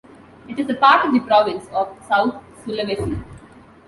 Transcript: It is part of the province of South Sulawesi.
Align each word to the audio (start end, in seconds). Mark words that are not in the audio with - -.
It 0.47 0.57
is 0.59 0.65
part 0.77 1.05
of 1.05 1.13
the 1.13 1.19
province 1.19 1.67
of 1.67 1.95
South 2.09 2.33
Sulawesi. 2.65 3.23